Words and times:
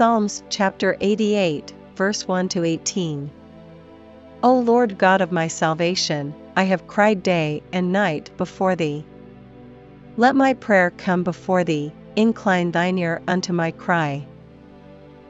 Psalms 0.00 0.42
chapter 0.48 0.96
88, 1.02 1.74
verse 1.94 2.26
1 2.26 2.48
to 2.48 2.64
18. 2.64 3.30
O 4.42 4.58
Lord 4.58 4.96
God 4.96 5.20
of 5.20 5.30
my 5.30 5.46
salvation, 5.46 6.32
I 6.56 6.62
have 6.62 6.86
cried 6.86 7.22
day 7.22 7.62
and 7.70 7.92
night 7.92 8.30
before 8.38 8.74
thee. 8.76 9.04
Let 10.16 10.34
my 10.34 10.54
prayer 10.54 10.90
come 10.90 11.22
before 11.22 11.64
thee, 11.64 11.92
incline 12.16 12.70
thine 12.70 12.96
ear 12.96 13.20
unto 13.28 13.52
my 13.52 13.72
cry. 13.72 14.24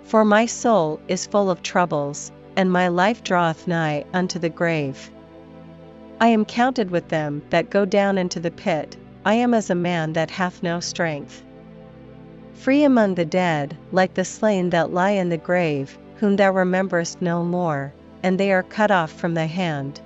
For 0.04 0.24
my 0.24 0.46
soul 0.46 1.00
is 1.08 1.26
full 1.26 1.50
of 1.50 1.64
troubles, 1.64 2.30
and 2.54 2.70
my 2.70 2.86
life 2.86 3.24
draweth 3.24 3.66
nigh 3.66 4.04
unto 4.14 4.38
the 4.38 4.50
grave. 4.50 5.10
I 6.20 6.28
am 6.28 6.44
counted 6.44 6.92
with 6.92 7.08
them 7.08 7.42
that 7.50 7.70
go 7.70 7.84
down 7.84 8.18
into 8.18 8.38
the 8.38 8.52
pit, 8.52 8.96
I 9.24 9.34
am 9.34 9.52
as 9.52 9.68
a 9.68 9.74
man 9.74 10.12
that 10.12 10.30
hath 10.30 10.62
no 10.62 10.78
strength. 10.78 11.42
Free 12.60 12.84
among 12.84 13.14
the 13.14 13.24
dead, 13.24 13.74
like 13.90 14.12
the 14.12 14.24
slain 14.24 14.68
that 14.68 14.92
lie 14.92 15.12
in 15.12 15.30
the 15.30 15.38
grave, 15.38 15.96
whom 16.16 16.36
thou 16.36 16.52
rememberest 16.52 17.22
no 17.22 17.42
more, 17.42 17.94
and 18.22 18.38
they 18.38 18.52
are 18.52 18.62
cut 18.62 18.90
off 18.90 19.10
from 19.10 19.32
thy 19.32 19.46
hand. 19.46 19.98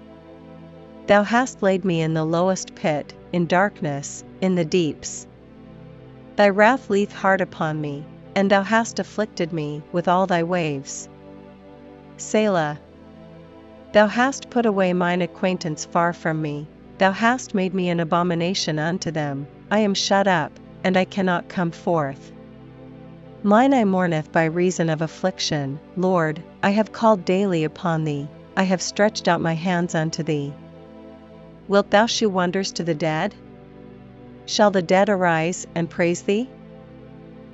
Thou 1.09 1.25
hast 1.25 1.65
laid 1.65 1.85
me 1.85 2.01
in 2.01 2.15
the 2.15 2.25
lowest 2.25 2.77
pit, 2.77 3.13
in 3.33 3.47
darkness, 3.47 4.23
in 4.41 4.55
the 4.55 4.65
deeps. 4.65 5.27
Thy 6.37 6.49
wrath 6.49 6.89
leath 6.91 7.13
hard 7.13 7.41
upon 7.41 7.81
me, 7.81 8.05
and 8.37 8.49
thou 8.49 8.63
hast 8.63 9.01
afflicted 9.01 9.53
me 9.53 9.83
with 9.91 10.07
all 10.07 10.29
thy 10.29 10.45
waves. 10.45 11.09
Selah. 12.19 12.79
Thou 13.91 14.07
hast 14.07 14.49
put 14.49 14.65
away 14.65 14.93
mine 14.93 15.23
acquaintance 15.23 15.85
far 15.85 16.13
from 16.13 16.41
me, 16.41 16.69
thou 16.99 17.11
hast 17.11 17.53
made 17.53 17.75
me 17.75 17.89
an 17.89 17.99
abomination 17.99 18.79
unto 18.79 19.11
them, 19.11 19.49
I 19.73 19.81
am 19.81 19.95
shut 19.95 20.29
up, 20.29 20.53
and 20.85 20.97
I 20.97 21.05
cannot 21.05 21.49
come 21.49 21.73
forth. 21.73 22.31
Mine 23.47 23.75
eye 23.75 23.85
mourneth 23.85 24.33
by 24.33 24.47
reason 24.47 24.89
of 24.89 25.03
affliction, 25.03 25.79
Lord, 25.99 26.43
I 26.63 26.71
have 26.71 26.93
called 26.93 27.27
daily 27.27 27.63
upon 27.65 28.05
thee, 28.05 28.27
I 28.57 28.63
have 28.63 28.81
stretched 28.81 29.29
out 29.29 29.43
my 29.43 29.53
hands 29.53 29.95
unto 29.95 30.23
thee. 30.23 30.55
Wilt 31.69 31.91
thou 31.91 32.07
shew 32.07 32.31
wonders 32.31 32.73
to 32.73 32.85
the 32.85 32.95
dead? 32.95 33.35
Shall 34.47 34.71
the 34.71 34.81
dead 34.81 35.11
arise 35.11 35.67
and 35.75 35.91
praise 35.91 36.23
thee? 36.23 36.49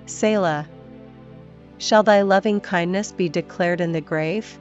Selah. 0.07 0.69
Shall 1.79 2.05
thy 2.05 2.23
loving 2.23 2.61
kindness 2.61 3.11
be 3.11 3.29
declared 3.29 3.81
in 3.81 3.91
the 3.91 4.01
grave? 4.01 4.61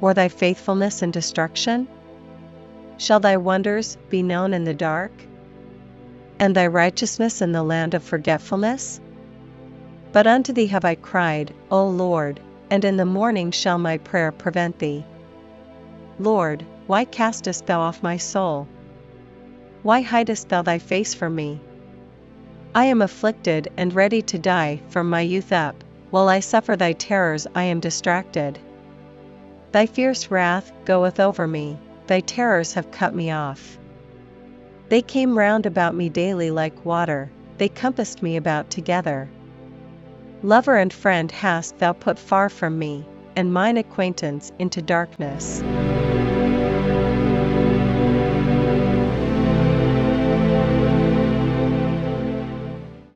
Or 0.00 0.14
thy 0.14 0.28
faithfulness 0.28 1.02
in 1.02 1.10
destruction? 1.10 1.86
Shall 2.96 3.20
thy 3.20 3.36
wonders 3.36 3.98
be 4.08 4.22
known 4.22 4.54
in 4.54 4.64
the 4.64 4.72
dark? 4.72 5.12
And 6.40 6.56
thy 6.56 6.68
righteousness 6.68 7.42
in 7.42 7.52
the 7.52 7.62
land 7.62 7.92
of 7.92 8.02
forgetfulness? 8.02 9.02
But 10.14 10.28
unto 10.28 10.52
thee 10.52 10.68
have 10.68 10.84
I 10.84 10.94
cried, 10.94 11.52
O 11.72 11.88
Lord, 11.88 12.38
and 12.70 12.84
in 12.84 12.96
the 12.96 13.04
morning 13.04 13.50
shall 13.50 13.78
my 13.78 13.98
prayer 13.98 14.30
prevent 14.30 14.78
thee. 14.78 15.04
Lord, 16.20 16.64
why 16.86 17.04
castest 17.04 17.66
thou 17.66 17.80
off 17.80 18.00
my 18.00 18.16
soul? 18.16 18.68
Why 19.82 20.02
hidest 20.02 20.50
thou 20.50 20.62
thy 20.62 20.78
face 20.78 21.14
from 21.14 21.34
me? 21.34 21.58
I 22.76 22.84
am 22.84 23.02
afflicted 23.02 23.72
and 23.76 23.92
ready 23.92 24.22
to 24.22 24.38
die 24.38 24.82
from 24.88 25.10
my 25.10 25.20
youth 25.20 25.52
up, 25.52 25.82
while 26.10 26.28
I 26.28 26.38
suffer 26.38 26.76
thy 26.76 26.92
terrors 26.92 27.48
I 27.52 27.64
am 27.64 27.80
distracted. 27.80 28.60
Thy 29.72 29.86
fierce 29.86 30.30
wrath 30.30 30.70
goeth 30.84 31.18
over 31.18 31.48
me, 31.48 31.76
thy 32.06 32.20
terrors 32.20 32.74
have 32.74 32.92
cut 32.92 33.16
me 33.16 33.32
off. 33.32 33.78
They 34.90 35.02
came 35.02 35.36
round 35.36 35.66
about 35.66 35.96
me 35.96 36.08
daily 36.08 36.52
like 36.52 36.84
water, 36.84 37.32
they 37.58 37.68
compassed 37.68 38.22
me 38.22 38.36
about 38.36 38.70
together. 38.70 39.28
Lover 40.44 40.76
and 40.76 40.92
friend 40.92 41.32
hast 41.32 41.78
thou 41.78 41.94
put 41.94 42.18
far 42.18 42.50
from 42.50 42.78
me, 42.78 43.08
and 43.34 43.50
mine 43.50 43.78
acquaintance 43.78 44.52
into 44.58 44.82
darkness. 44.82 45.62